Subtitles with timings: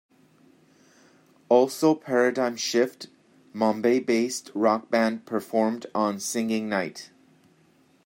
[1.47, 3.09] Also Paradigm Shift,
[3.53, 7.11] Mumbai based rockband performed on singing night.